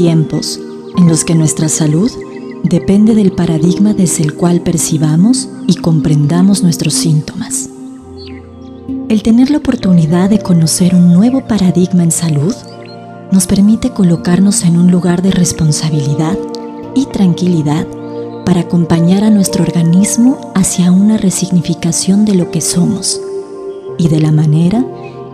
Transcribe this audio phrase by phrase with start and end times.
[0.00, 0.58] tiempos
[0.96, 2.10] en los que nuestra salud
[2.62, 7.68] depende del paradigma desde el cual percibamos y comprendamos nuestros síntomas.
[9.10, 12.54] El tener la oportunidad de conocer un nuevo paradigma en salud
[13.30, 16.38] nos permite colocarnos en un lugar de responsabilidad
[16.94, 17.86] y tranquilidad
[18.46, 23.20] para acompañar a nuestro organismo hacia una resignificación de lo que somos
[23.98, 24.82] y de la manera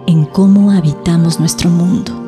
[0.08, 2.25] en cómo habitamos nuestro mundo.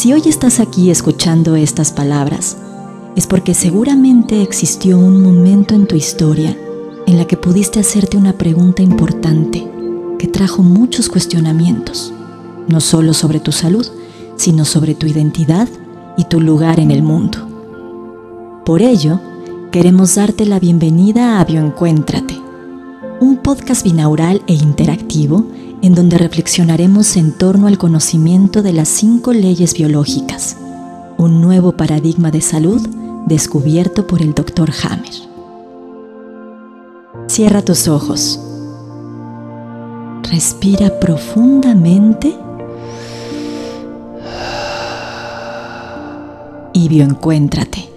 [0.00, 2.56] Si hoy estás aquí escuchando estas palabras,
[3.16, 6.56] es porque seguramente existió un momento en tu historia
[7.06, 9.70] en la que pudiste hacerte una pregunta importante
[10.18, 12.14] que trajo muchos cuestionamientos,
[12.66, 13.86] no solo sobre tu salud,
[14.36, 15.68] sino sobre tu identidad
[16.16, 17.46] y tu lugar en el mundo.
[18.64, 19.20] Por ello,
[19.70, 22.40] queremos darte la bienvenida a Bioencuéntrate,
[23.20, 25.44] un podcast binaural e interactivo
[25.82, 30.56] en donde reflexionaremos en torno al conocimiento de las cinco leyes biológicas,
[31.16, 32.86] un nuevo paradigma de salud
[33.26, 34.70] descubierto por el Dr.
[34.82, 35.14] Hammer.
[37.28, 38.40] Cierra tus ojos.
[40.30, 42.36] Respira profundamente
[46.72, 47.89] y bioencuéntrate.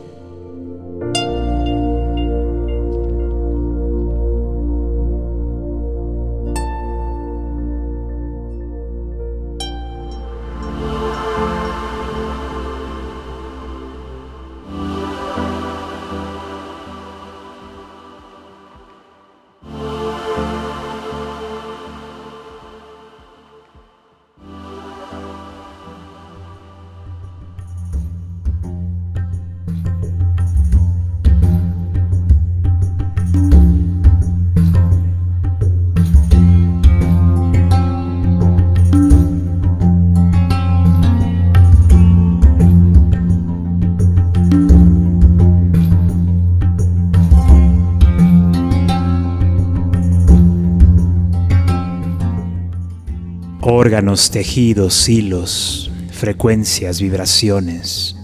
[53.76, 58.16] Órganos, tejidos, hilos, frecuencias, vibraciones.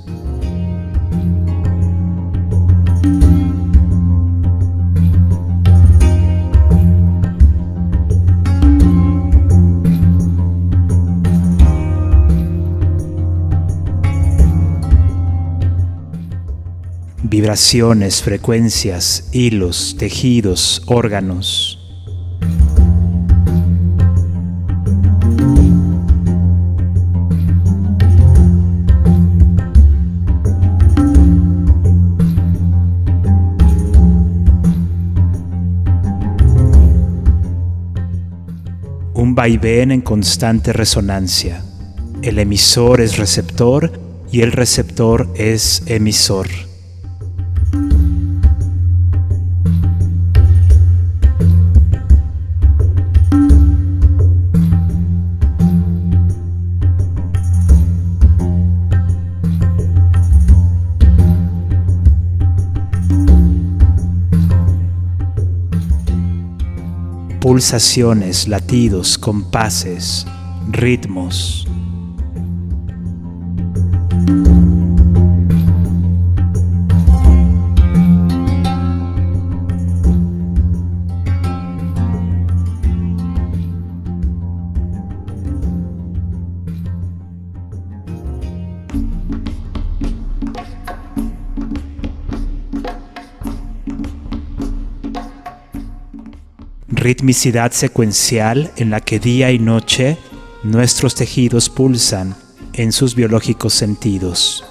[17.24, 21.79] Vibraciones, frecuencias, hilos, tejidos, órganos.
[39.40, 41.64] Vaivén en constante resonancia.
[42.22, 43.90] El emisor es receptor
[44.34, 46.69] y el receptor es emisor.
[67.50, 70.28] Pulsaciones, latidos, compases,
[70.70, 71.69] ritmos.
[97.10, 100.20] Ritmicidad secuencial en la que día y noche
[100.62, 102.36] nuestros tejidos pulsan
[102.74, 104.64] en sus biológicos sentidos.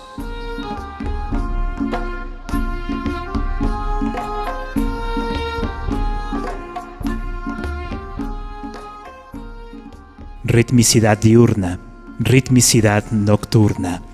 [10.44, 11.80] Ritmicidad diurna,
[12.20, 14.07] ritmicidad nocturna.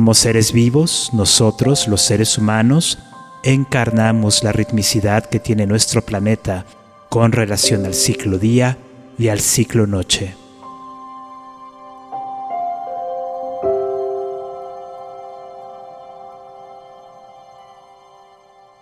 [0.00, 2.98] Como seres vivos, nosotros, los seres humanos,
[3.42, 6.64] encarnamos la ritmicidad que tiene nuestro planeta
[7.10, 8.78] con relación al ciclo día
[9.18, 10.34] y al ciclo noche.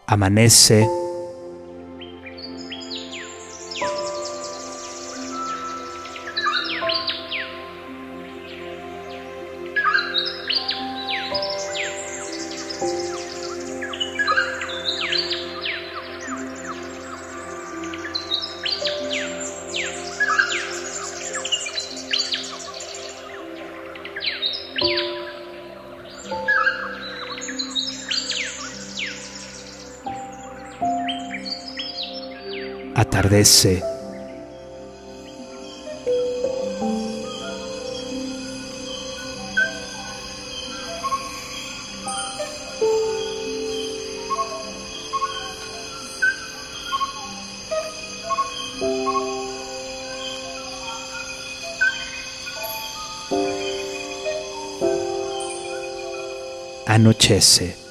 [0.06, 0.88] Amanece,
[33.28, 33.82] Atardece.
[56.86, 57.87] anochece.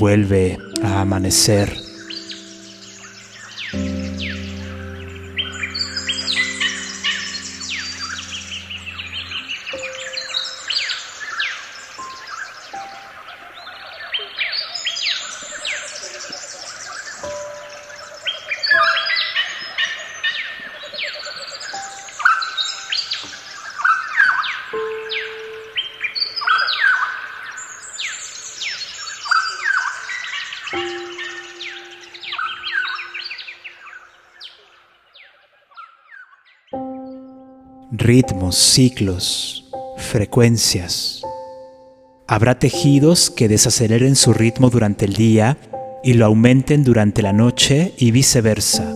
[0.00, 1.89] Vuelve a amanecer.
[37.92, 41.22] Ritmos, ciclos, frecuencias.
[42.28, 45.58] Habrá tejidos que desaceleren su ritmo durante el día
[46.04, 48.94] y lo aumenten durante la noche y viceversa.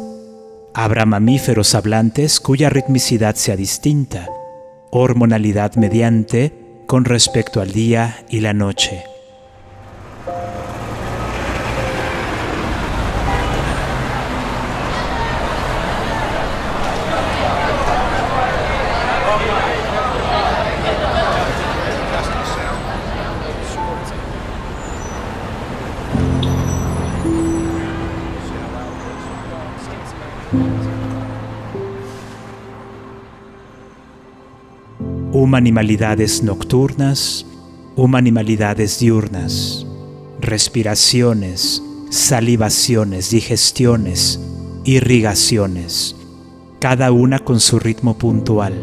[0.75, 4.29] Habrá mamíferos hablantes cuya ritmicidad sea distinta,
[4.91, 6.53] hormonalidad mediante
[6.87, 9.14] con respecto al día y la noche.
[35.55, 37.47] Humanidades nocturnas,
[37.95, 39.87] humanidades diurnas,
[40.41, 41.81] respiraciones,
[42.11, 44.41] salivaciones, digestiones,
[44.83, 46.17] irrigaciones,
[46.81, 48.75] cada una con su ritmo puntual.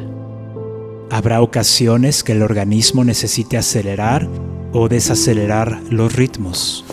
[1.10, 4.30] Habrá ocasiones que el organismo necesite acelerar
[4.72, 6.86] o desacelerar los ritmos.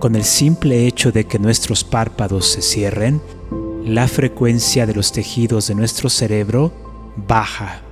[0.00, 3.20] Con el simple hecho de que nuestros párpados se cierren,
[3.84, 6.72] la frecuencia de los tejidos de nuestro cerebro
[7.28, 7.82] baja.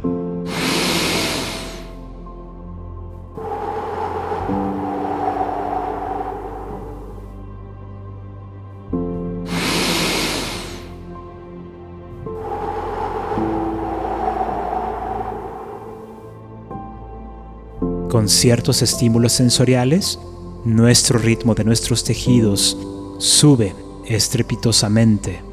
[18.08, 20.18] Con ciertos estímulos sensoriales,
[20.68, 22.76] nuestro ritmo de nuestros tejidos
[23.18, 25.47] sube estrepitosamente.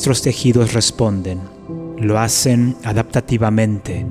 [0.00, 1.40] Nuestros tejidos responden,
[1.98, 4.06] lo hacen adaptativamente.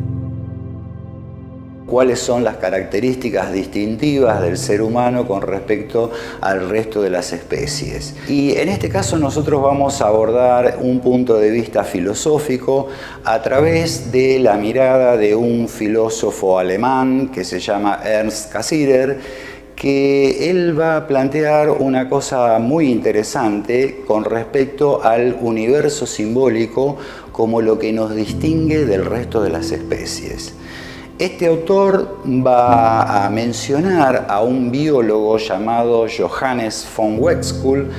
[1.87, 8.13] ¿Cuáles son las características distintivas del ser humano con respecto al resto de las especies?
[8.27, 12.89] Y en este caso nosotros vamos a abordar un punto de vista filosófico
[13.23, 19.19] a través de la mirada de un filósofo alemán que se llama Ernst Cassirer,
[19.79, 26.97] que él va a plantear una cosa muy interesante con respecto al universo simbólico
[27.31, 30.53] como lo que nos distingue del resto de las especies.
[31.17, 37.89] Este autor va a mencionar a un biólogo llamado Johannes von Wexkull,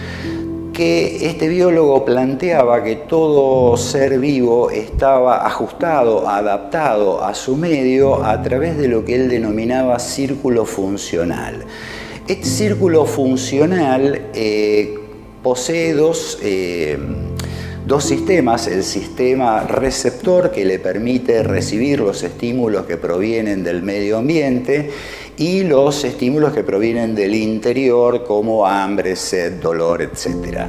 [0.73, 8.41] que este biólogo planteaba que todo ser vivo estaba ajustado, adaptado a su medio a
[8.43, 11.65] través de lo que él denominaba círculo funcional.
[12.27, 14.99] Este círculo funcional eh,
[15.43, 16.99] posee dos, eh,
[17.87, 24.19] dos sistemas, el sistema receptor que le permite recibir los estímulos que provienen del medio
[24.19, 24.91] ambiente
[25.41, 30.67] y los estímulos que provienen del interior como hambre, sed, dolor, etc.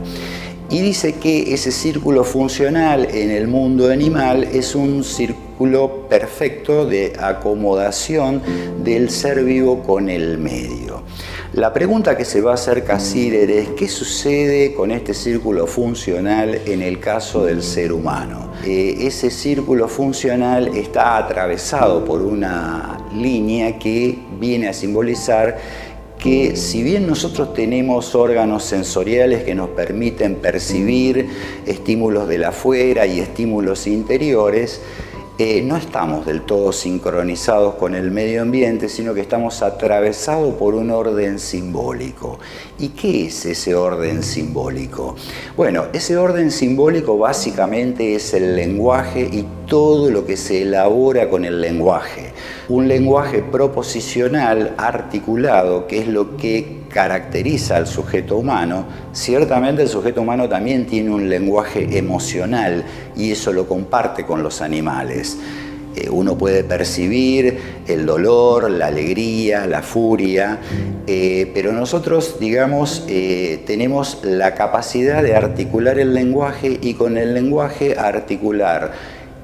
[0.69, 7.11] Y dice que ese círculo funcional en el mundo animal es un círculo perfecto de
[7.19, 8.41] acomodación
[8.81, 11.03] del ser vivo con el medio.
[11.51, 16.61] La pregunta que se va a hacer Cassirer es ¿qué sucede con este círculo funcional
[16.65, 18.53] en el caso del ser humano?
[18.63, 25.57] Eh, ese círculo funcional está atravesado por una línea que viene a simbolizar
[26.19, 31.29] que si bien nosotros tenemos órganos sensoriales que nos permiten percibir
[31.65, 34.81] estímulos de la afuera y estímulos interiores,
[35.37, 40.75] eh, no estamos del todo sincronizados con el medio ambiente, sino que estamos atravesados por
[40.75, 42.37] un orden simbólico.
[42.77, 45.15] ¿Y qué es ese orden simbólico?
[45.57, 51.43] Bueno, ese orden simbólico básicamente es el lenguaje y todo lo que se elabora con
[51.43, 52.33] el lenguaje.
[52.71, 60.21] Un lenguaje proposicional, articulado, que es lo que caracteriza al sujeto humano, ciertamente el sujeto
[60.21, 65.37] humano también tiene un lenguaje emocional y eso lo comparte con los animales.
[65.97, 67.59] Eh, uno puede percibir
[67.89, 70.59] el dolor, la alegría, la furia,
[71.07, 77.33] eh, pero nosotros, digamos, eh, tenemos la capacidad de articular el lenguaje y con el
[77.33, 78.93] lenguaje articular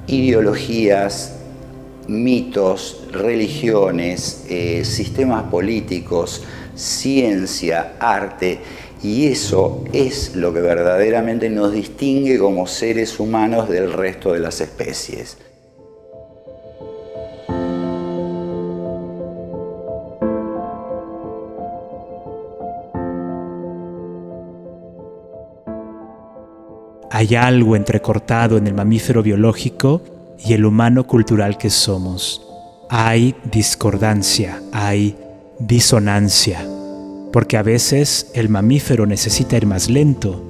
[0.07, 1.36] ideologías,
[2.07, 4.45] mitos, religiones,
[4.83, 6.43] sistemas políticos,
[6.75, 8.59] ciencia, arte,
[9.03, 14.59] y eso es lo que verdaderamente nos distingue como seres humanos del resto de las
[14.61, 15.37] especies.
[27.09, 30.01] Hay algo entrecortado en el mamífero biológico
[30.43, 32.41] y el humano cultural que somos.
[32.89, 35.17] Hay discordancia, hay
[35.59, 36.65] disonancia,
[37.33, 40.43] porque a veces el mamífero necesita ir más lento,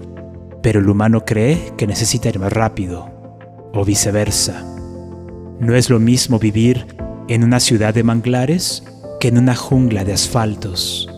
[0.61, 3.09] pero el humano cree que necesita ir más rápido,
[3.73, 4.63] o viceversa.
[5.59, 6.85] No es lo mismo vivir
[7.27, 8.83] en una ciudad de manglares
[9.19, 11.09] que en una jungla de asfaltos.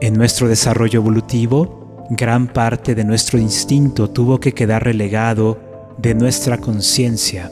[0.00, 5.58] En nuestro desarrollo evolutivo, gran parte de nuestro instinto tuvo que quedar relegado
[5.98, 7.50] de nuestra conciencia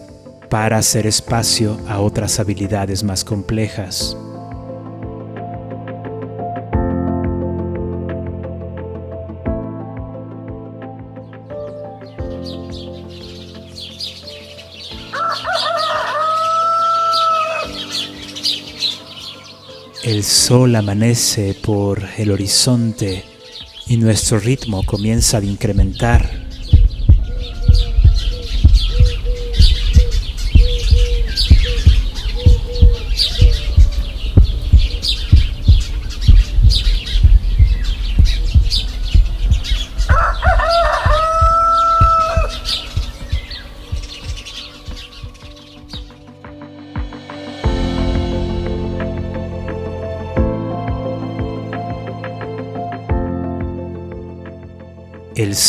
[0.53, 4.15] para hacer espacio a otras habilidades más complejas.
[20.05, 23.25] El sol amanece por el horizonte
[23.87, 26.42] y nuestro ritmo comienza a incrementar.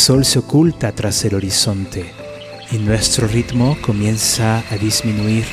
[0.04, 2.04] Sol se oculta tras el horizonte
[2.70, 5.46] y nuestro ritmo comienza a disminuir.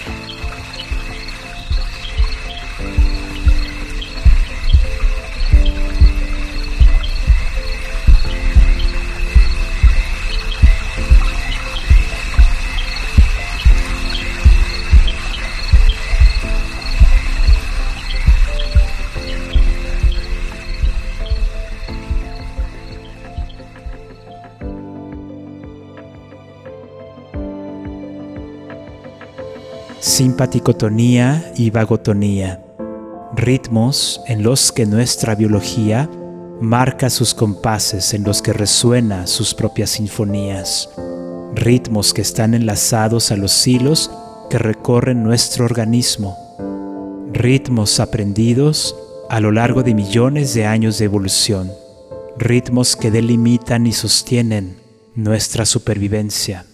[30.21, 32.63] Simpaticotonía y vagotonía,
[33.35, 36.07] ritmos en los que nuestra biología
[36.61, 40.91] marca sus compases, en los que resuena sus propias sinfonías,
[41.55, 44.11] ritmos que están enlazados a los hilos
[44.51, 46.37] que recorren nuestro organismo,
[47.33, 48.95] ritmos aprendidos
[49.27, 51.71] a lo largo de millones de años de evolución,
[52.37, 54.77] ritmos que delimitan y sostienen
[55.15, 56.67] nuestra supervivencia.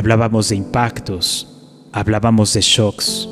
[0.00, 1.46] Hablábamos de impactos,
[1.92, 3.28] hablábamos de shocks,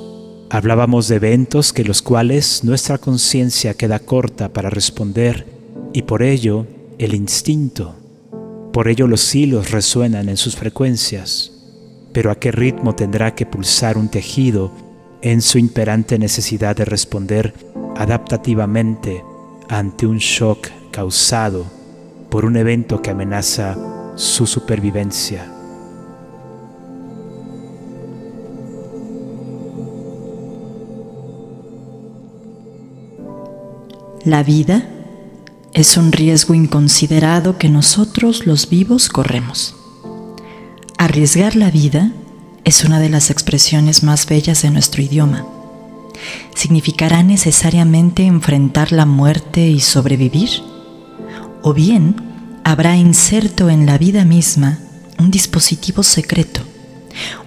[0.50, 5.46] hablábamos de eventos que los cuales nuestra conciencia queda corta para responder
[5.94, 6.66] y por ello
[6.98, 7.94] el instinto,
[8.70, 11.52] por ello los hilos resuenan en sus frecuencias.
[12.12, 14.70] pero a qué ritmo tendrá que pulsar un tejido
[15.22, 17.54] en su imperante necesidad de responder
[17.96, 19.24] adaptativamente
[19.70, 21.64] ante un shock causado
[22.28, 23.74] por un evento que amenaza
[24.16, 25.54] su supervivencia.
[34.28, 34.86] La vida
[35.72, 39.74] es un riesgo inconsiderado que nosotros los vivos corremos.
[40.98, 42.12] Arriesgar la vida
[42.62, 45.46] es una de las expresiones más bellas de nuestro idioma.
[46.54, 50.50] ¿Significará necesariamente enfrentar la muerte y sobrevivir?
[51.62, 52.14] ¿O bien
[52.64, 54.78] habrá inserto en la vida misma
[55.18, 56.60] un dispositivo secreto,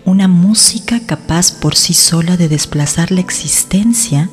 [0.03, 4.31] una música capaz por sí sola de desplazar la existencia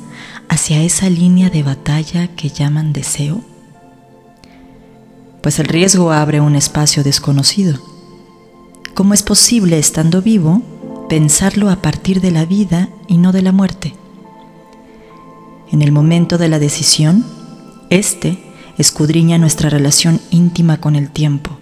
[0.49, 3.41] hacia esa línea de batalla que llaman deseo?
[5.41, 7.79] Pues el riesgo abre un espacio desconocido.
[8.93, 10.61] ¿Cómo es posible, estando vivo,
[11.07, 13.95] pensarlo a partir de la vida y no de la muerte?
[15.71, 17.25] En el momento de la decisión,
[17.89, 18.43] éste
[18.77, 21.57] escudriña nuestra relación íntima con el tiempo.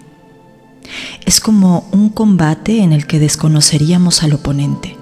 [1.26, 4.97] Es como un combate en el que desconoceríamos al oponente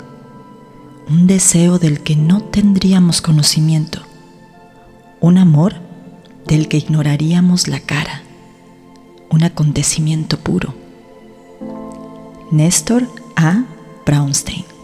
[1.09, 4.01] un deseo del que no tendríamos conocimiento,
[5.19, 5.75] un amor
[6.47, 8.21] del que ignoraríamos la cara,
[9.29, 10.73] un acontecimiento puro.
[12.51, 13.63] Néstor A.
[14.05, 14.74] Brownstein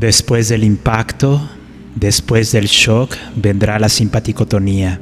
[0.00, 1.46] Después del impacto,
[1.94, 4.98] después del shock, vendrá la simpaticotonía.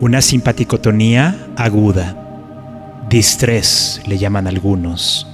[0.00, 3.06] Una simpaticotonía aguda.
[3.08, 5.26] Distrés le llaman algunos.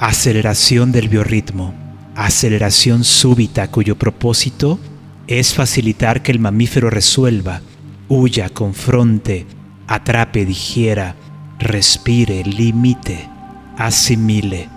[0.00, 1.72] Aceleración del biorritmo.
[2.16, 4.80] Aceleración súbita cuyo propósito
[5.28, 7.60] es facilitar que el mamífero resuelva,
[8.08, 9.46] huya, confronte,
[9.86, 11.14] atrape, digiera,
[11.60, 13.30] respire, limite,
[13.78, 14.68] asimile,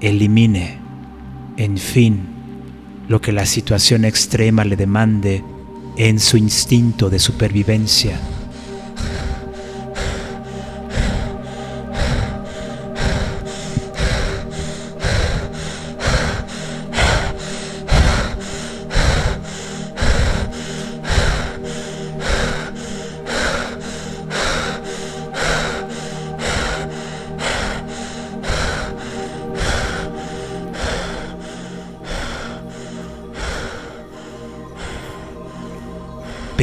[0.00, 0.78] elimine,
[1.58, 2.35] en fin
[3.08, 5.42] lo que la situación extrema le demande
[5.96, 8.18] en su instinto de supervivencia.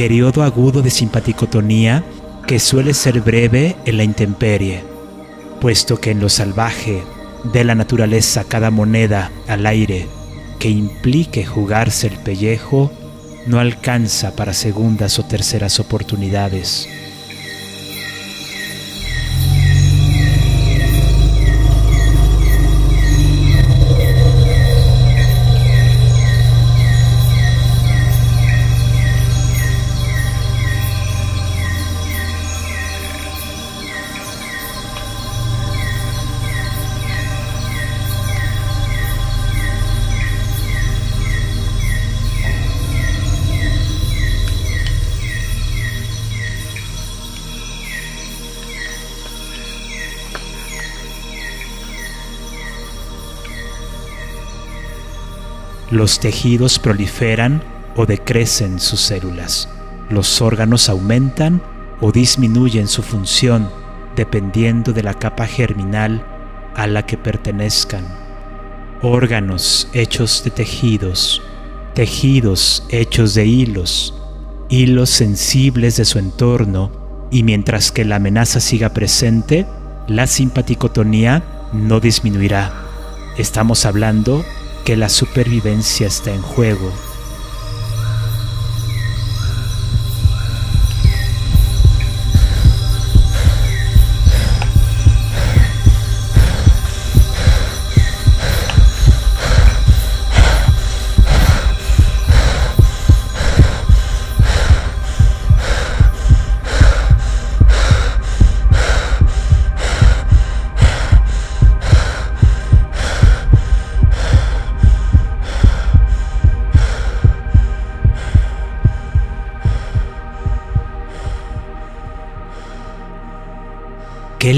[0.04, 2.04] Periodo agudo de simpaticotonía
[2.46, 4.84] que suele ser breve en la intemperie,
[5.62, 7.02] puesto que en lo salvaje
[7.54, 10.06] de la naturaleza cada moneda al aire
[10.58, 12.92] que implique jugarse el pellejo
[13.46, 16.86] no alcanza para segundas o terceras oportunidades.
[55.94, 57.62] Los tejidos proliferan
[57.94, 59.68] o decrecen sus células.
[60.10, 61.62] Los órganos aumentan
[62.00, 63.70] o disminuyen su función
[64.16, 66.26] dependiendo de la capa germinal
[66.74, 68.04] a la que pertenezcan.
[69.02, 71.40] Órganos hechos de tejidos,
[71.94, 74.14] tejidos hechos de hilos,
[74.68, 76.90] hilos sensibles de su entorno
[77.30, 79.64] y mientras que la amenaza siga presente,
[80.08, 82.72] la simpaticotonía no disminuirá.
[83.38, 84.44] Estamos hablando
[84.84, 86.92] que la supervivencia está en juego.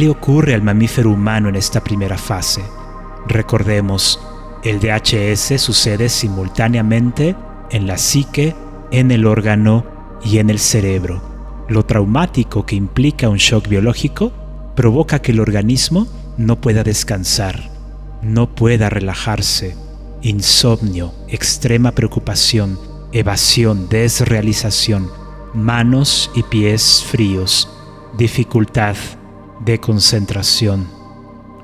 [0.08, 2.62] Ocurre al mamífero humano en esta primera fase?
[3.26, 4.20] Recordemos,
[4.62, 7.36] el DHS sucede simultáneamente
[7.70, 8.54] en la psique,
[8.90, 9.84] en el órgano
[10.24, 11.22] y en el cerebro.
[11.68, 14.32] Lo traumático que implica un shock biológico
[14.74, 17.70] provoca que el organismo no pueda descansar,
[18.22, 19.76] no pueda relajarse.
[20.22, 22.78] Insomnio, extrema preocupación,
[23.12, 25.08] evasión, desrealización,
[25.54, 27.68] manos y pies fríos,
[28.16, 28.96] dificultad,
[29.66, 30.86] de concentración.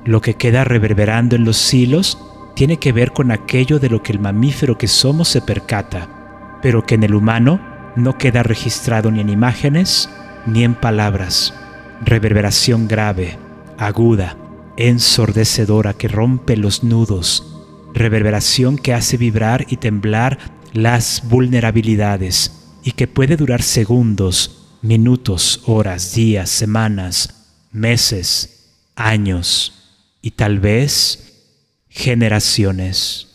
[0.04, 2.18] Lo que queda reverberando en los hilos
[2.54, 6.84] tiene que ver con aquello de lo que el mamífero que somos se percata, pero
[6.84, 7.60] que en el humano
[7.94, 10.10] no queda registrado ni en imágenes
[10.46, 11.54] ni en palabras.
[12.04, 13.38] Reverberación grave,
[13.78, 14.36] aguda,
[14.76, 17.62] ensordecedora que rompe los nudos,
[17.94, 20.38] reverberación que hace vibrar y temblar
[20.72, 27.41] las vulnerabilidades y que puede durar segundos, minutos, horas, días, semanas,
[27.72, 29.72] meses, años
[30.22, 31.34] y tal vez
[31.88, 33.31] generaciones.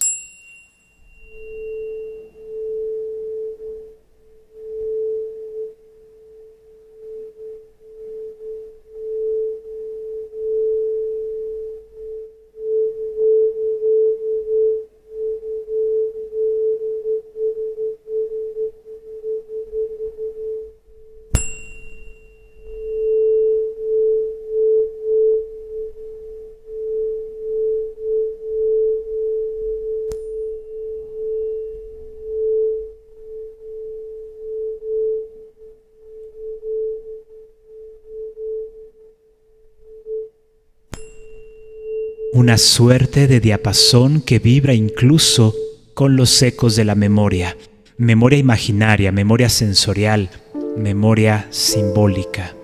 [42.48, 45.54] Una suerte de diapasón que vibra incluso
[45.94, 47.58] con los ecos de la memoria,
[47.98, 50.30] memoria imaginaria, memoria sensorial,
[50.78, 52.56] memoria simbólica.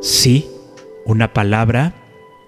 [0.00, 0.46] Sí,
[1.06, 1.92] una palabra,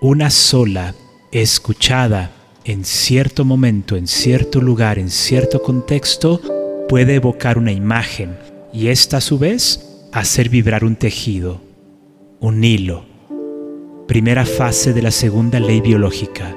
[0.00, 0.94] una sola,
[1.32, 2.30] escuchada
[2.64, 6.40] en cierto momento, en cierto lugar, en cierto contexto,
[6.88, 8.38] puede evocar una imagen
[8.72, 11.60] y esta a su vez hacer vibrar un tejido,
[12.38, 13.04] un hilo.
[14.06, 16.54] Primera fase de la segunda ley biológica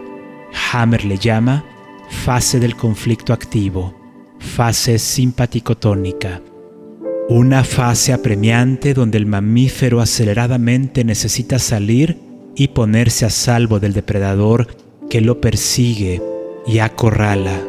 [0.72, 1.64] Hammer le llama
[2.10, 3.94] fase del conflicto activo,
[4.40, 6.42] fase simpaticotónica,
[7.30, 12.18] una fase apremiante donde el mamífero aceleradamente necesita salir
[12.56, 14.68] y ponerse a salvo del depredador
[15.10, 16.22] que lo persigue
[16.66, 17.62] y acorrala.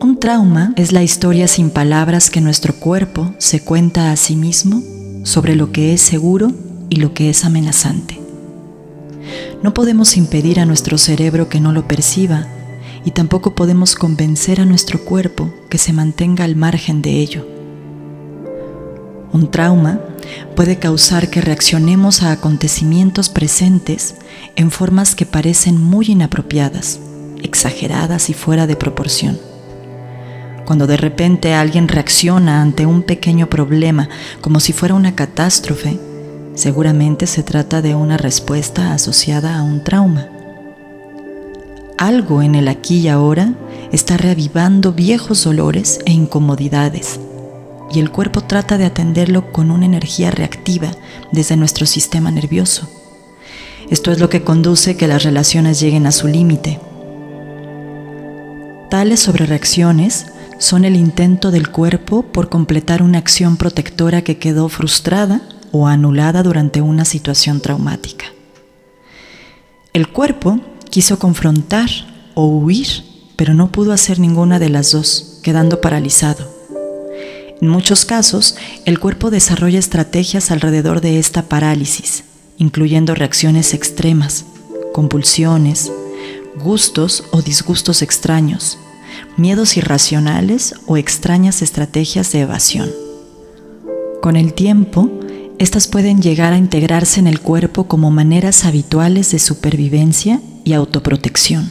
[0.00, 4.82] Un trauma es la historia sin palabras que nuestro cuerpo se cuenta a sí mismo
[5.22, 6.52] sobre lo que es seguro
[6.88, 8.20] y lo que es amenazante.
[9.62, 12.46] No podemos impedir a nuestro cerebro que no lo perciba
[13.04, 17.46] y tampoco podemos convencer a nuestro cuerpo que se mantenga al margen de ello.
[19.32, 20.00] Un trauma
[20.56, 24.16] puede causar que reaccionemos a acontecimientos presentes
[24.56, 26.98] en formas que parecen muy inapropiadas,
[27.42, 29.49] exageradas y fuera de proporción.
[30.70, 34.08] Cuando de repente alguien reacciona ante un pequeño problema
[34.40, 35.98] como si fuera una catástrofe,
[36.54, 40.28] seguramente se trata de una respuesta asociada a un trauma.
[41.98, 43.54] Algo en el aquí y ahora
[43.90, 47.18] está reavivando viejos dolores e incomodidades
[47.92, 50.92] y el cuerpo trata de atenderlo con una energía reactiva
[51.32, 52.88] desde nuestro sistema nervioso.
[53.90, 56.78] Esto es lo que conduce que las relaciones lleguen a su límite.
[58.88, 60.26] Tales sobrereacciones
[60.60, 65.40] son el intento del cuerpo por completar una acción protectora que quedó frustrada
[65.72, 68.26] o anulada durante una situación traumática.
[69.94, 71.88] El cuerpo quiso confrontar
[72.34, 72.86] o huir,
[73.36, 76.46] pero no pudo hacer ninguna de las dos, quedando paralizado.
[77.62, 82.24] En muchos casos, el cuerpo desarrolla estrategias alrededor de esta parálisis,
[82.58, 84.44] incluyendo reacciones extremas,
[84.92, 85.90] compulsiones,
[86.62, 88.78] gustos o disgustos extraños,
[89.36, 92.90] miedos irracionales o extrañas estrategias de evasión.
[94.22, 95.10] Con el tiempo,
[95.58, 101.70] estas pueden llegar a integrarse en el cuerpo como maneras habituales de supervivencia y autoprotección.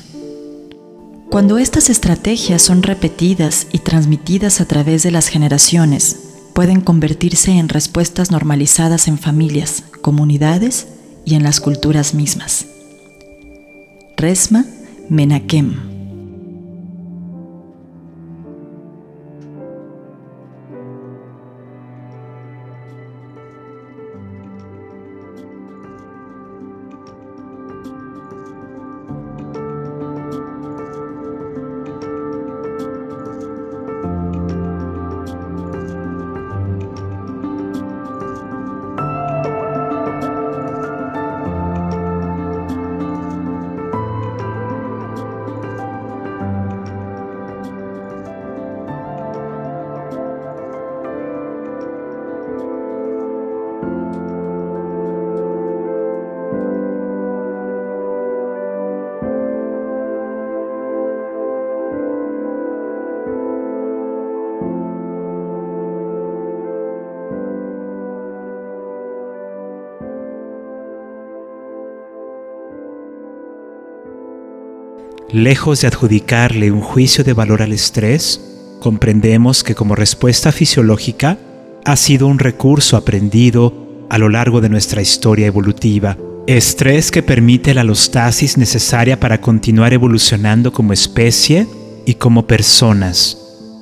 [1.30, 6.18] Cuando estas estrategias son repetidas y transmitidas a través de las generaciones,
[6.54, 10.88] pueden convertirse en respuestas normalizadas en familias, comunidades
[11.26, 12.66] y en las culturas mismas.
[14.18, 14.66] Resma
[15.08, 15.99] Menakem
[75.40, 78.42] Lejos de adjudicarle un juicio de valor al estrés,
[78.82, 81.38] comprendemos que como respuesta fisiológica
[81.86, 86.18] ha sido un recurso aprendido a lo largo de nuestra historia evolutiva.
[86.46, 91.68] Estrés que permite la alostasis necesaria para continuar evolucionando como especie
[92.06, 93.38] y como personas.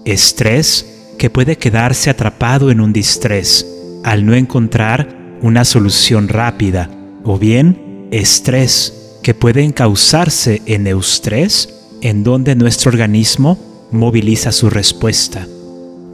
[0.06, 0.86] Estrés
[1.18, 3.66] que puede quedarse atrapado en un distrés
[4.04, 6.92] al no encontrar una solución rápida,
[7.24, 8.97] o bien estrés
[9.28, 11.68] que pueden causarse en eustrés,
[12.00, 13.60] en donde nuestro organismo
[13.92, 15.46] moviliza su respuesta.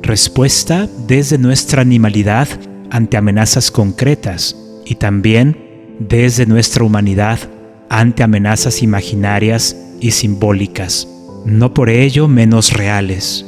[0.02, 2.47] Respuesta desde nuestra animalidad
[2.89, 7.38] ante amenazas concretas y también desde nuestra humanidad
[7.88, 11.08] ante amenazas imaginarias y simbólicas,
[11.45, 13.45] no por ello menos reales.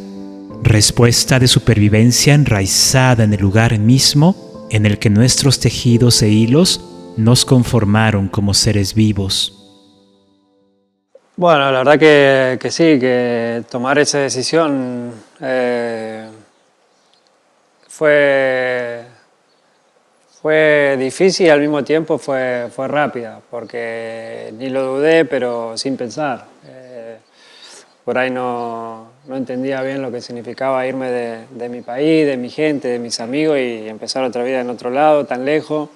[0.61, 6.81] Respuesta de supervivencia enraizada en el lugar mismo en el que nuestros tejidos e hilos
[7.17, 9.54] nos conformaron como seres vivos.
[11.37, 16.29] Bueno, la verdad que, sí, que tomar esa decisión eh,
[17.89, 19.03] fue,
[20.41, 25.97] fue difícil y al mismo tiempo fue, fue rápida, porque ni lo dudé, pero sin
[25.97, 26.45] pensar.
[26.69, 27.17] Eh,
[28.05, 32.37] por ahí no, no, entendía bien lo que significaba irme de, de mi país, de
[32.37, 35.89] mi gente, de mis amigos y empezar otra vida en otro lado, tan lejos.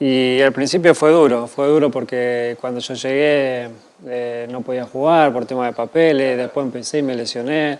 [0.00, 3.68] Y al principio fue duro, fue duro porque cuando yo llegué
[4.06, 7.78] eh, no podía jugar por tema de papeles, después empecé y me lesioné,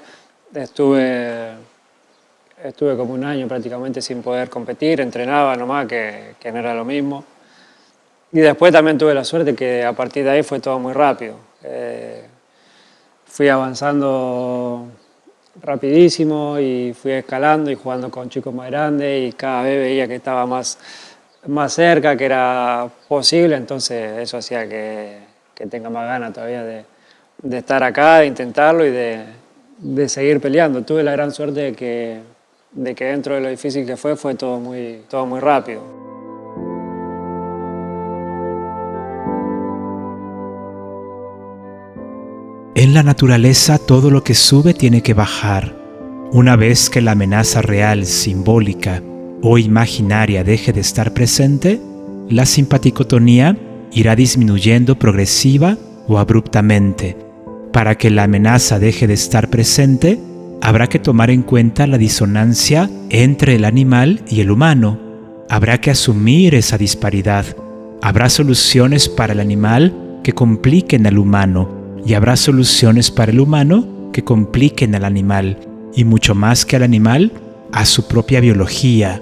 [0.55, 1.51] estuve,
[2.63, 6.85] estuve como un año prácticamente sin poder competir, entrenaba nomás, que, que no era lo
[6.85, 7.25] mismo.
[8.33, 11.37] Y después también tuve la suerte que a partir de ahí fue todo muy rápido.
[11.63, 12.25] Eh,
[13.27, 14.87] fui avanzando
[15.61, 20.15] rapidísimo y fui escalando y jugando con chicos más grandes y cada vez veía que
[20.17, 20.79] estaba más
[21.47, 25.19] más cerca, que era posible, entonces eso hacía que,
[25.55, 26.85] que tenga más ganas todavía de,
[27.43, 29.25] de, estar acá, de intentarlo y de,
[29.79, 30.83] de, seguir peleando.
[30.83, 32.21] Tuve la gran suerte de que,
[32.73, 36.03] de que dentro de lo difícil que fue, fue todo muy, todo muy rápido.
[42.75, 45.77] En la naturaleza todo lo que sube tiene que bajar.
[46.33, 49.03] Una vez que la amenaza real, simbólica,
[49.43, 51.81] o imaginaria deje de estar presente,
[52.29, 53.57] la simpaticotonía
[53.93, 55.77] irá disminuyendo progresiva
[56.09, 57.17] o abruptamente.
[57.73, 60.19] Para que la amenaza deje de estar presente,
[60.61, 64.99] habrá que tomar en cuenta la disonancia entre el animal y el humano.
[65.49, 67.45] Habrá que asumir esa disparidad.
[68.03, 71.69] Habrá soluciones para el animal que compliquen al humano
[72.05, 75.59] y habrá soluciones para el humano que compliquen al animal
[75.95, 77.33] y mucho más que al animal,
[77.73, 79.21] a su propia biología,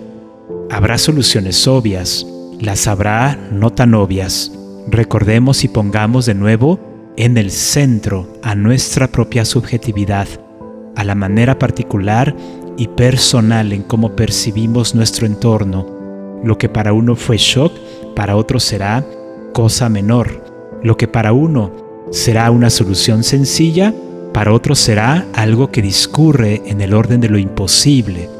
[0.72, 2.24] Habrá soluciones obvias,
[2.60, 4.52] las habrá no tan obvias.
[4.88, 6.80] Recordemos y pongamos de nuevo
[7.16, 10.26] en el centro a nuestra propia subjetividad,
[10.96, 12.34] a la manera particular
[12.76, 16.40] y personal en cómo percibimos nuestro entorno.
[16.42, 17.72] Lo que para uno fue shock,
[18.16, 19.04] para otro será
[19.52, 20.42] cosa menor.
[20.82, 21.70] Lo que para uno
[22.10, 23.94] será una solución sencilla,
[24.32, 28.30] para otro será algo que discurre en el orden de lo imposible,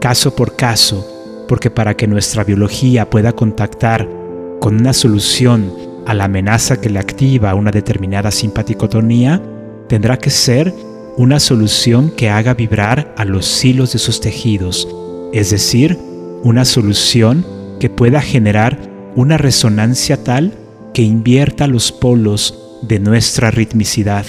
[0.00, 1.06] caso por caso,
[1.48, 4.19] porque para que nuestra biología pueda contactar
[4.60, 5.72] con una solución
[6.06, 9.42] a la amenaza que le activa una determinada simpaticotonía,
[9.88, 10.74] tendrá que ser
[11.16, 14.86] una solución que haga vibrar a los hilos de sus tejidos,
[15.32, 15.98] es decir,
[16.42, 17.44] una solución
[17.80, 18.78] que pueda generar
[19.16, 20.54] una resonancia tal
[20.94, 24.24] que invierta los polos de nuestra ritmicidad.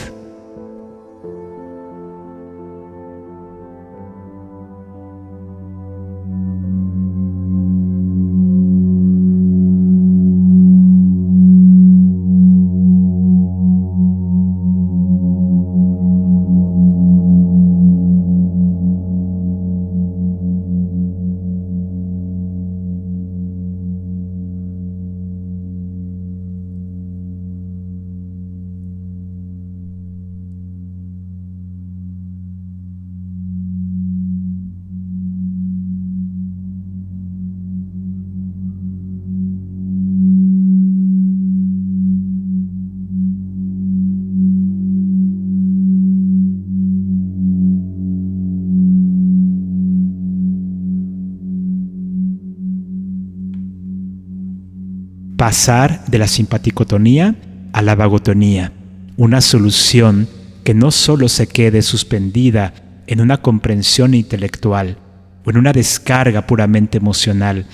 [55.42, 57.34] Pasar de la simpaticotonía
[57.74, 58.74] a la vagotonía,
[59.18, 60.28] una solución
[60.64, 62.76] que no solo se quede suspendida
[63.08, 65.00] en una comprensión intelectual
[65.44, 67.66] o en una descarga puramente emocional,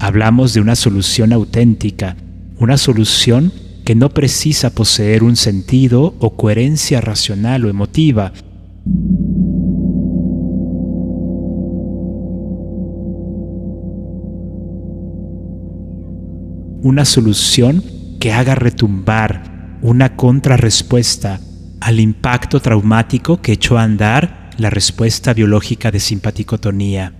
[0.00, 2.16] Hablamos de una solución auténtica,
[2.58, 3.52] una solución
[3.84, 8.32] que no precisa poseer un sentido o coherencia racional o emotiva,
[16.88, 17.84] una solución
[18.18, 21.38] que haga retumbar una contrarrespuesta
[21.80, 27.12] al impacto traumático que echó a andar la respuesta biológica de simpaticotonía.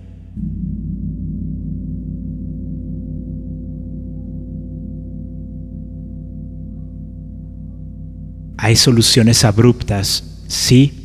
[8.57, 10.98] Hay soluciones abruptas, sí,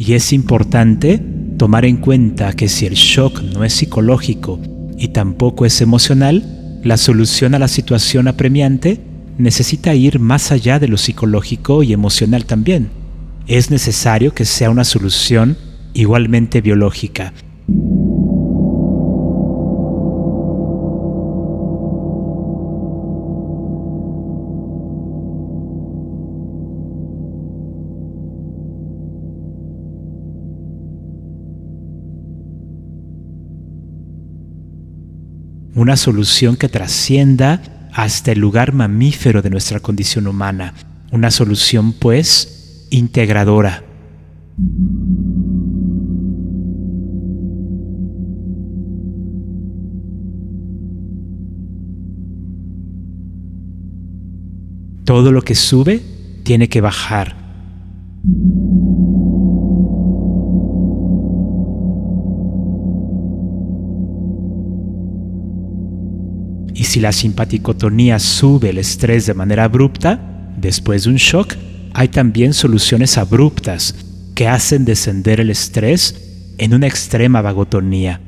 [0.00, 1.20] y es importante
[1.58, 4.58] tomar en cuenta que si el shock no es psicológico
[4.96, 8.98] y tampoco es emocional, la solución a la situación apremiante
[9.36, 12.88] necesita ir más allá de lo psicológico y emocional también.
[13.46, 15.58] Es necesario que sea una solución
[15.92, 17.34] igualmente biológica,
[35.80, 37.62] una solución que trascienda
[37.94, 40.74] hasta el lugar mamífero de nuestra condición humana,
[41.10, 43.82] una solución pues integradora.
[55.06, 56.02] Todo lo que sube
[56.42, 57.36] tiene que bajar.
[66.80, 70.18] Y si la simpaticotonía sube el estrés de manera abrupta,
[70.56, 71.54] después de un shock,
[71.92, 73.94] hay también soluciones abruptas
[74.34, 78.22] que hacen descender el estrés en una extrema vagotonía.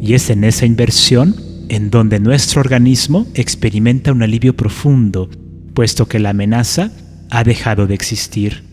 [0.00, 1.36] Y es en esa inversión
[1.68, 5.28] en donde nuestro organismo experimenta un alivio profundo,
[5.74, 6.90] puesto que la amenaza
[7.28, 8.69] ha dejado de existir.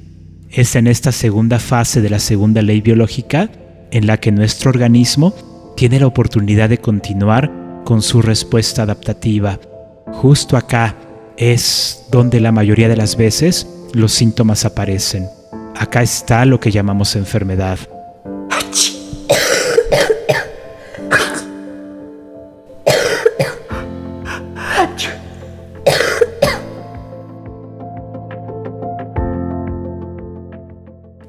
[0.50, 3.50] Es en esta segunda fase de la segunda ley biológica
[3.92, 5.34] en la que nuestro organismo
[5.76, 7.52] tiene la oportunidad de continuar
[7.86, 9.60] con su respuesta adaptativa.
[10.14, 10.96] Justo acá
[11.38, 15.28] es donde la mayoría de las veces los síntomas aparecen.
[15.76, 17.78] Acá está lo que llamamos enfermedad.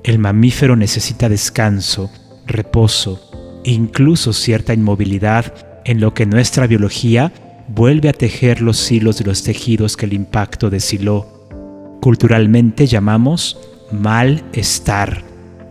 [0.08, 2.10] El mamífero necesita descanso,
[2.46, 3.20] reposo,
[3.62, 5.52] incluso cierta inmovilidad
[5.84, 7.30] en lo que nuestra biología
[7.68, 11.98] vuelve a tejer los hilos de los tejidos que el impacto deshiló.
[12.00, 13.58] Culturalmente llamamos
[13.92, 15.24] malestar.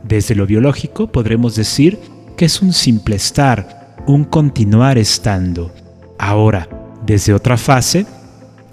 [0.03, 1.97] Desde lo biológico podremos decir
[2.37, 5.73] que es un simple estar, un continuar estando.
[6.19, 6.69] Ahora,
[7.07, 8.05] desde otra fase,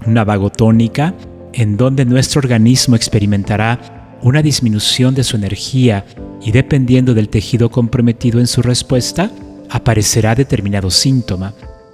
[0.05, 1.15] una vagotónica,
[1.53, 3.94] en donde nuestro organismo experimentará
[4.25, 6.03] una disminución de su energía
[6.41, 9.29] y dependiendo del tejido comprometido en su respuesta,
[9.69, 11.53] aparecerá determinado síntoma,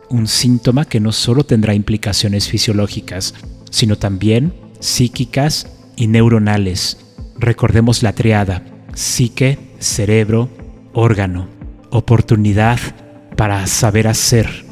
[0.10, 3.34] un síntoma que no solo tendrá implicaciones fisiológicas,
[3.70, 5.68] sino también psíquicas
[5.98, 7.00] y neuronales.
[7.38, 8.64] Recordemos la triada,
[8.94, 10.48] psique, cerebro,
[10.94, 11.50] órgano.
[11.90, 12.80] oportunidad
[13.36, 14.64] para saber hacer,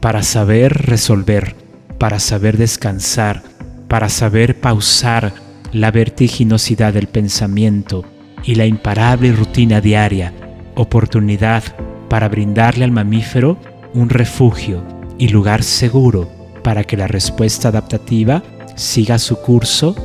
[0.00, 1.54] para saber resolver,
[1.96, 3.44] para saber descansar,
[3.86, 5.43] para saber pausar
[5.74, 8.04] la vertiginosidad del pensamiento
[8.44, 10.32] y la imparable rutina diaria,
[10.76, 11.64] oportunidad
[12.08, 13.58] para brindarle al mamífero
[13.92, 14.84] un refugio
[15.18, 16.30] y lugar seguro
[16.62, 18.44] para que la respuesta adaptativa
[18.76, 19.96] siga su curso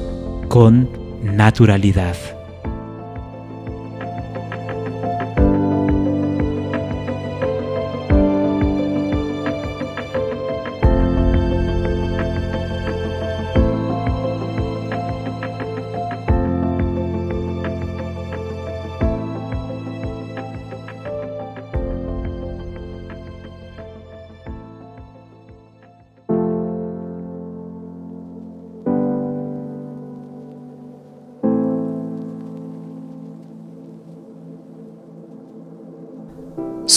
[0.47, 0.89] con
[1.21, 2.15] naturalidad.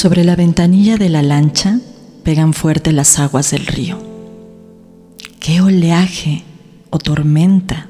[0.02, 1.78] Sobre la ventanilla de la lancha
[2.24, 3.98] pegan fuerte las aguas del río.
[5.38, 6.42] ¿Qué oleaje
[6.90, 7.86] o tormenta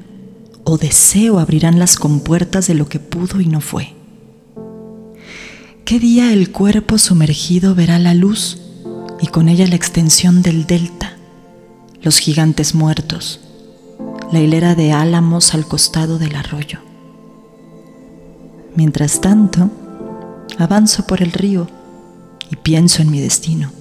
[0.63, 3.95] o deseo abrirán las compuertas de lo que pudo y no fue?
[5.87, 8.61] ¿Qué día el cuerpo sumergido verá la luz
[9.23, 11.17] y con ella la extensión del delta,
[12.03, 13.41] los gigantes muertos,
[14.31, 16.81] la hilera de álamos al costado del arroyo?
[18.77, 19.71] Mientras tanto,
[20.59, 21.69] avanzo por el río
[22.53, 23.73] y pienso en mi destino.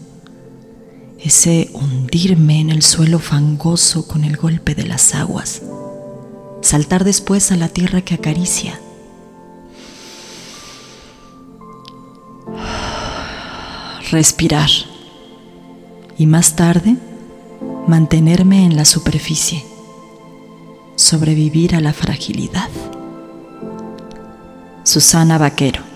[1.19, 5.61] Ese hundirme en el suelo fangoso con el golpe de las aguas.
[6.61, 8.79] Saltar después a la tierra que acaricia.
[14.09, 14.69] Respirar.
[16.17, 16.95] Y más tarde,
[17.87, 19.65] mantenerme en la superficie.
[20.95, 22.69] Sobrevivir a la fragilidad.
[24.83, 25.90] Susana Vaquero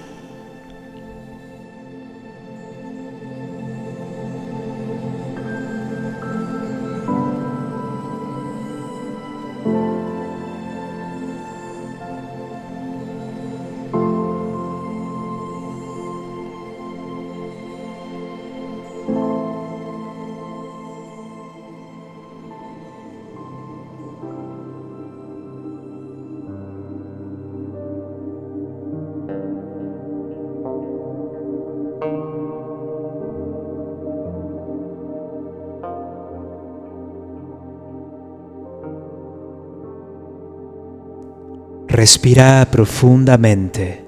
[42.06, 44.06] Respira profundamente.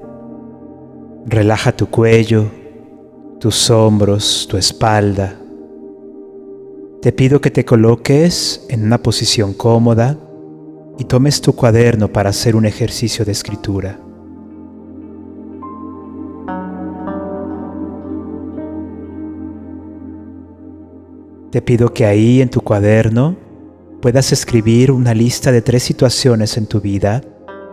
[1.25, 2.45] Relaja tu cuello,
[3.39, 5.35] tus hombros, tu espalda.
[7.01, 10.15] Te pido que te coloques en una posición cómoda
[10.99, 13.99] y tomes tu cuaderno para hacer un ejercicio de escritura.
[21.49, 23.35] Te pido que ahí en tu cuaderno
[24.03, 27.23] puedas escribir una lista de tres situaciones en tu vida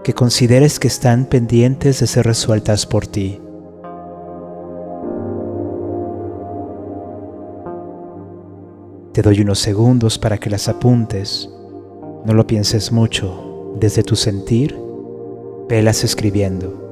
[0.04, 3.40] que consideres que están pendientes de ser resueltas por ti.
[9.12, 11.48] Te doy unos segundos para que las apuntes.
[12.26, 13.74] No lo pienses mucho.
[13.80, 14.78] Desde tu sentir,
[15.68, 16.83] velas escribiendo.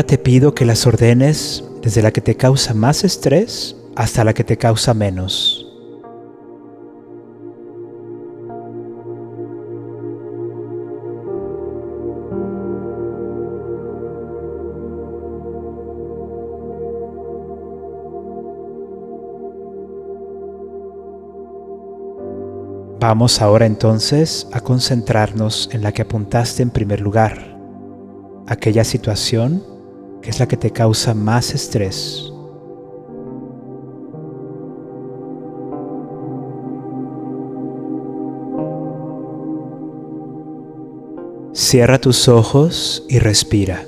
[0.00, 4.32] Ahora te pido que las ordenes desde la que te causa más estrés hasta la
[4.32, 5.66] que te causa menos.
[23.00, 27.58] Vamos ahora entonces a concentrarnos en la que apuntaste en primer lugar,
[28.46, 29.69] aquella situación
[30.22, 32.32] que es la que te causa más estrés.
[41.52, 43.84] Cierra tus ojos y respira.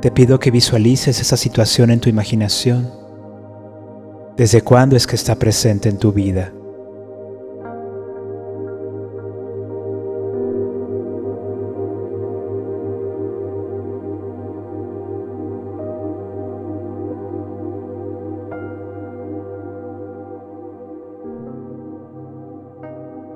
[0.00, 3.01] Te pido que visualices esa situación en tu imaginación.
[4.42, 6.52] ¿Desde cuándo es que está presente en tu vida?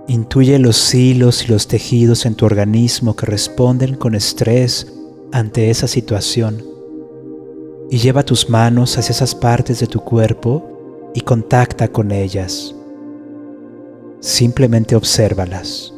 [0.08, 4.92] Intuye los hilos y los tejidos en tu organismo que responden con estrés
[5.30, 6.64] ante esa situación
[7.92, 10.75] y lleva tus manos hacia esas partes de tu cuerpo
[11.16, 12.74] y contacta con ellas.
[14.20, 15.95] Simplemente obsérvalas.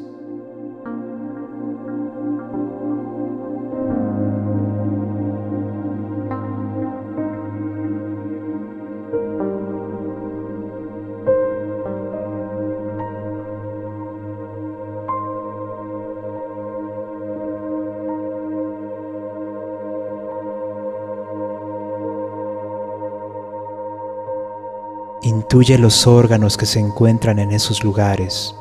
[25.51, 28.55] Intuye los órganos que se encuentran en esos lugares,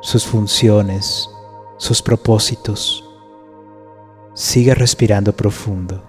[0.00, 1.28] sus funciones,
[1.76, 3.04] sus propósitos.
[4.32, 6.04] Sigue respirando profundo.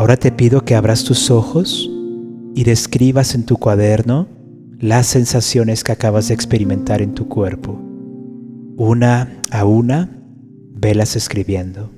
[0.00, 1.90] Ahora te pido que abras tus ojos
[2.54, 4.28] y describas en tu cuaderno
[4.78, 7.78] las sensaciones que acabas de experimentar en tu cuerpo.
[8.78, 10.08] Una a una,
[10.72, 11.90] velas escribiendo.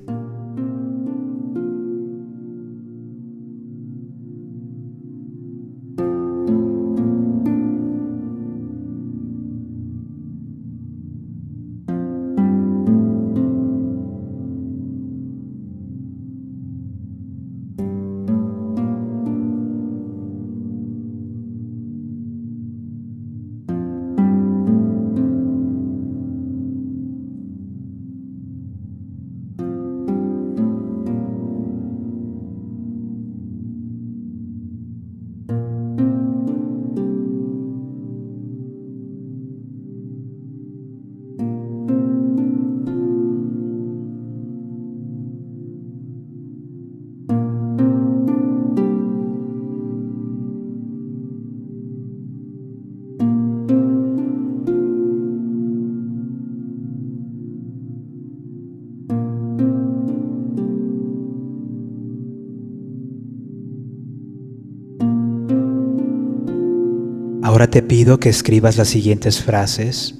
[67.73, 70.13] Te pido que escribas las siguientes frases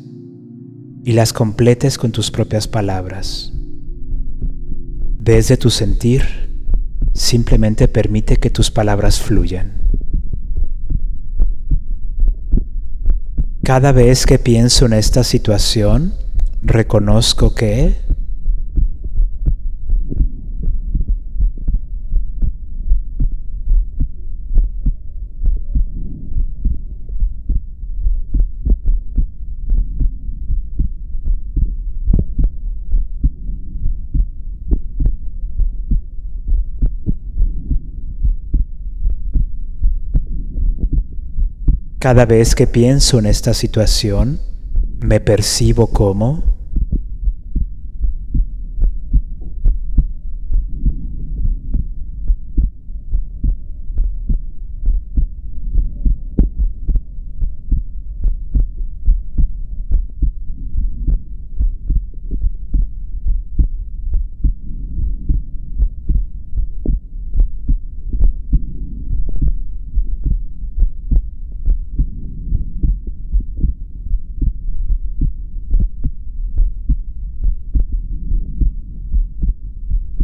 [1.04, 3.54] y las completes con tus propias palabras.
[5.20, 6.24] Desde tu sentir,
[7.14, 9.84] simplemente permite que tus palabras fluyan.
[13.64, 16.16] Cada vez que pienso en esta situación,
[16.64, 17.98] reconozco que
[42.04, 44.42] Cada vez que pienso en esta situación,
[45.00, 46.53] me percibo como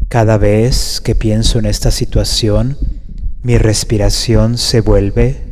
[0.10, 2.80] Cada vez que pienso en esta situación,
[3.44, 5.49] mi respiración se vuelve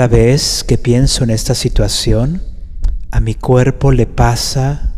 [0.00, 2.40] Cada vez que pienso en esta situación,
[3.10, 4.90] a mi cuerpo le pasa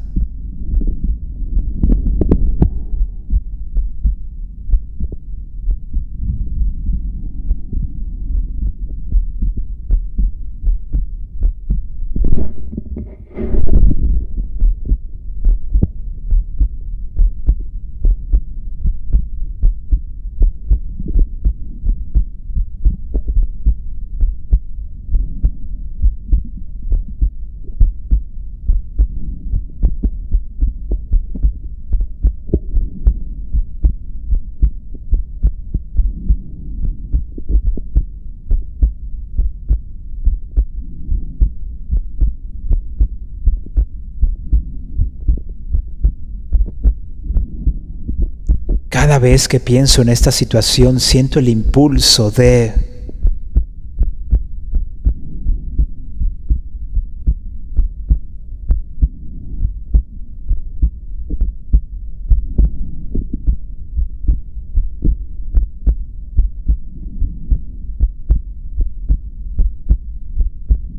[48.93, 52.73] Cada vez que pienso en esta situación siento el impulso de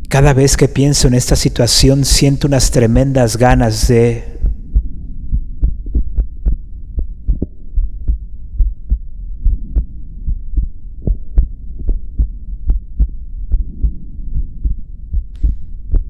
[0.08, 4.33] Cada vez que pienso en esta situación siento unas tremendas ganas de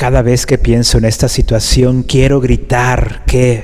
[0.03, 3.63] Cada vez que pienso en esta situación quiero gritar que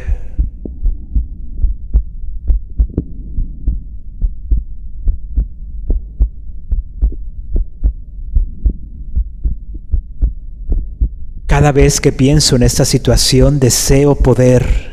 [11.46, 14.89] Cada vez que pienso en esta situación deseo poder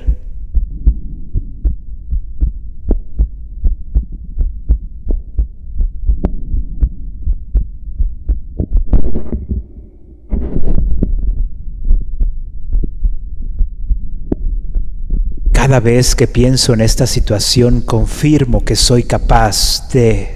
[15.66, 20.36] Cada vez que pienso en esta situación confirmo que soy capaz de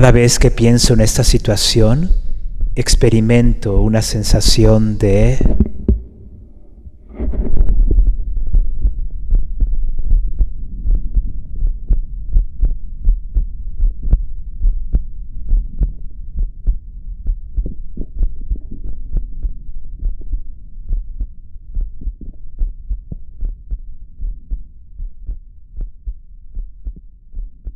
[0.00, 2.10] Cada vez que pienso en esta situación,
[2.74, 5.36] experimento una sensación de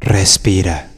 [0.01, 0.94] Respira.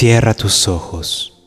[0.00, 1.44] Cierra tus ojos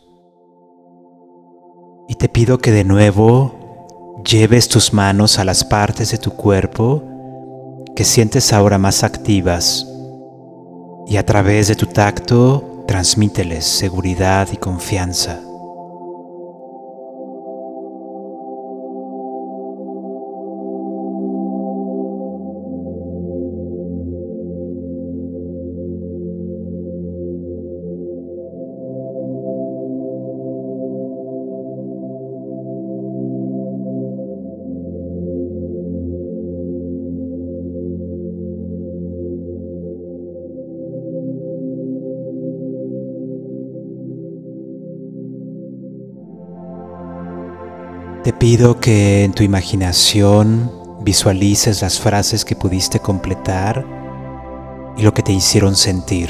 [2.08, 7.02] y te pido que de nuevo lleves tus manos a las partes de tu cuerpo
[7.96, 9.88] que sientes ahora más activas
[11.08, 15.42] y a través de tu tacto transmíteles seguridad y confianza.
[48.24, 50.72] Te pido que en tu imaginación
[51.02, 53.86] visualices las frases que pudiste completar
[54.96, 56.30] y lo que te hicieron sentir.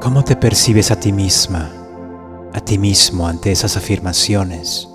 [0.00, 1.70] ¿Cómo te percibes a ti misma,
[2.54, 4.88] a ti mismo ante esas afirmaciones?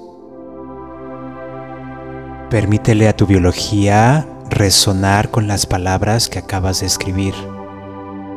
[2.49, 7.36] Permítele a tu biología resonar con las palabras que acabas de escribir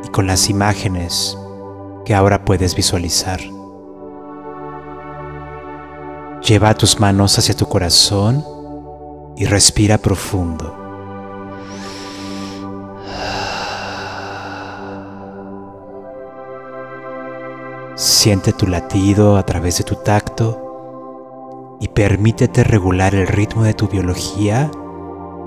[0.05, 1.35] y con las imágenes
[2.05, 3.39] que ahora puedes visualizar.
[6.51, 8.43] Lleva tus manos hacia tu corazón
[9.37, 10.75] y respira profundo.
[17.95, 23.87] Siente tu latido a través de tu tacto y permítete regular el ritmo de tu
[23.87, 24.69] biología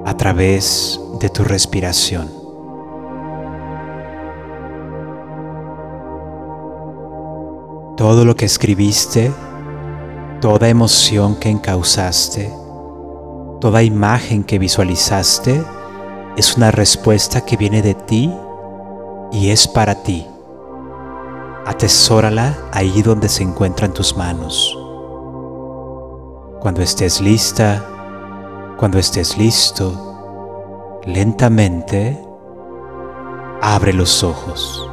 [0.07, 2.31] a través de tu respiración.
[7.95, 9.31] Todo lo que escribiste
[10.45, 12.53] toda emoción que encausaste,
[13.63, 15.65] toda imagen que visualizaste
[16.37, 18.31] es una respuesta que viene de ti
[19.33, 20.27] y es para ti.
[21.65, 24.79] Atesórala ahí donde se encuentran tus manos.
[26.61, 27.83] Cuando estés lista,
[28.77, 32.23] cuando estés listo, lentamente
[33.63, 34.91] abre los ojos.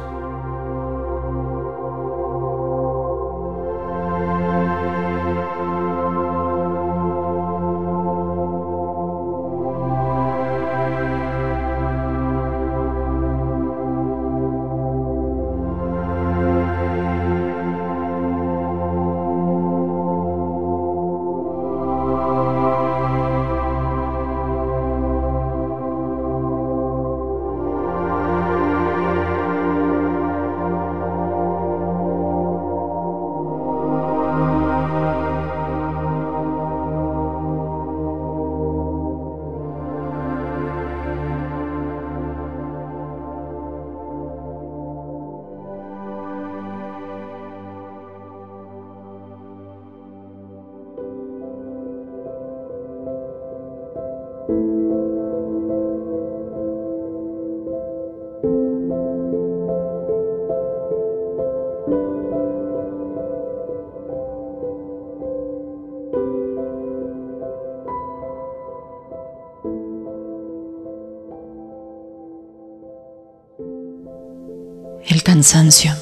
[75.42, 75.92] Cansancio.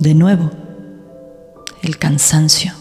[0.00, 0.50] De nuevo,
[1.84, 2.72] el cansancio.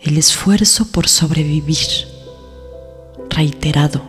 [0.00, 2.06] El esfuerzo por sobrevivir.
[3.28, 4.02] Reiterado.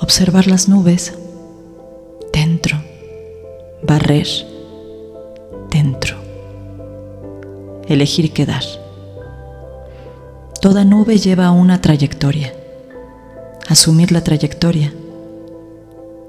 [0.00, 1.14] Observar las nubes.
[2.32, 2.80] Dentro.
[3.82, 4.28] Barrer.
[5.68, 6.18] Dentro.
[7.88, 8.62] Elegir quedar.
[10.60, 12.54] Toda nube lleva una trayectoria.
[13.66, 14.92] Asumir la trayectoria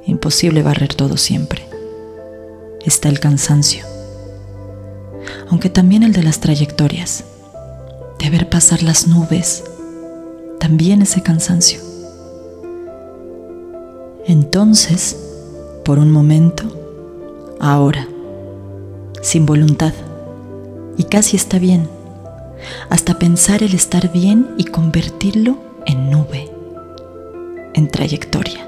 [0.07, 1.67] Imposible barrer todo siempre.
[2.85, 3.83] Está el cansancio,
[5.49, 7.25] aunque también el de las trayectorias,
[8.17, 9.65] de ver pasar las nubes,
[10.59, 11.81] también ese cansancio.
[14.25, 15.17] Entonces,
[15.83, 16.63] por un momento,
[17.59, 18.07] ahora,
[19.21, 19.93] sin voluntad,
[20.95, 21.89] y casi está bien,
[22.89, 26.49] hasta pensar el estar bien y convertirlo en nube,
[27.73, 28.66] en trayectoria.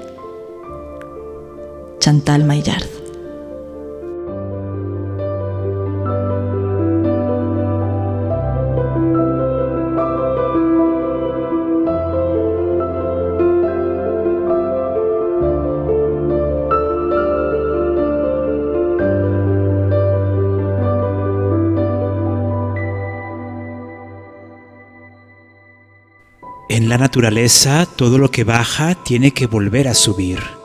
[26.68, 30.59] En la naturaleza, todo lo que baja tiene que volver a subir.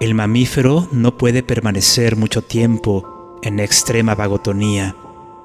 [0.00, 4.94] El mamífero no puede permanecer mucho tiempo en extrema vagotonía.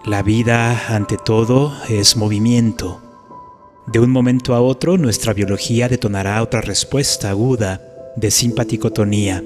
[0.06, 3.02] La vida, ante todo, es movimiento.
[3.88, 7.82] De un momento a otro, nuestra biología detonará otra respuesta aguda
[8.16, 9.44] de simpaticotonía.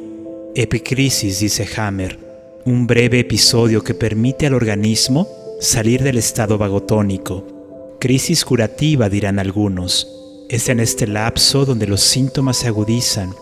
[0.56, 2.20] Epicrisis, dice Hammer,
[2.66, 5.26] un breve episodio que permite al organismo
[5.62, 7.96] salir del estado vagotónico.
[7.98, 10.06] Crisis curativa, dirán algunos.
[10.50, 13.34] Es en este lapso donde los síntomas se agudizan,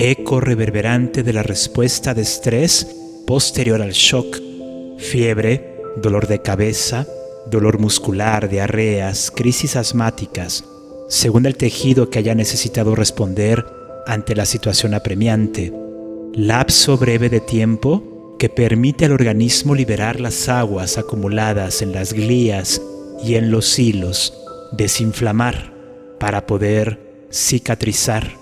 [0.00, 2.86] eco reverberante de la respuesta de estrés
[3.26, 4.38] posterior al shock,
[4.96, 7.04] fiebre, dolor de cabeza,
[7.50, 10.64] dolor muscular, diarreas, crisis asmáticas,
[11.08, 13.66] según el tejido que haya necesitado responder
[14.06, 15.72] ante la situación apremiante.
[16.32, 22.80] Lapso breve de tiempo que permite al organismo liberar las aguas acumuladas en las glías
[23.24, 24.32] y en los hilos,
[24.70, 25.72] desinflamar
[26.20, 28.37] para poder cicatrizar.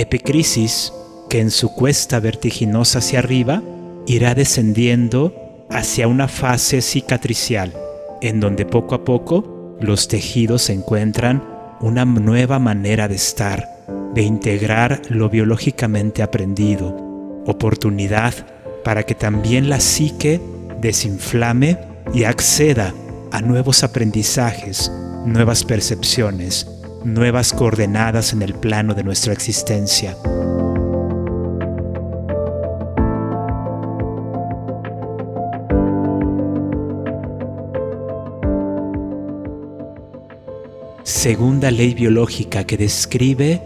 [0.00, 0.92] Epicrisis,
[1.28, 3.62] que en su cuesta vertiginosa hacia arriba
[4.06, 7.74] irá descendiendo hacia una fase cicatricial,
[8.22, 11.44] en donde poco a poco los tejidos encuentran
[11.80, 13.68] una nueva manera de estar,
[14.14, 16.96] de integrar lo biológicamente aprendido,
[17.46, 18.34] oportunidad
[18.82, 20.40] para que también la psique
[20.80, 21.78] desinflame
[22.14, 22.94] y acceda
[23.32, 24.90] a nuevos aprendizajes,
[25.26, 26.66] nuevas percepciones,
[27.04, 30.16] nuevas coordenadas en el plano de nuestra existencia.
[41.20, 43.60] segunda ley biológica que describe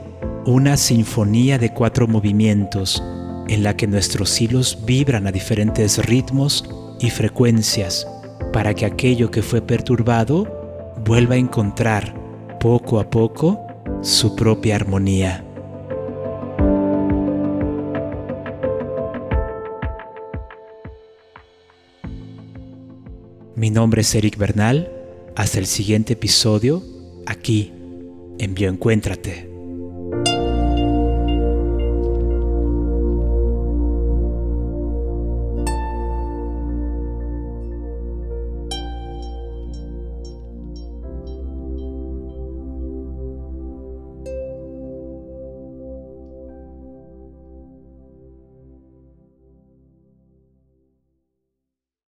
[0.45, 3.01] una sinfonía de cuatro movimientos
[3.47, 6.69] en la que nuestros hilos vibran a diferentes ritmos
[6.99, 8.09] y frecuencias
[8.53, 12.24] para que aquello que fue perturbado vuelva a encontrar
[12.65, 13.61] poco a poco
[14.01, 15.45] su propia armonía.
[23.55, 24.91] Mi nombre es Eric Bernal.
[25.37, 26.83] Hasta el siguiente episodio
[27.27, 27.71] aquí
[28.39, 29.54] en Bioencuéntrate.